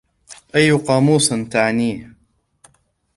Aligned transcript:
أي 0.55 0.71
قاموس 0.71 1.29
تعنيه؟ 1.29 2.09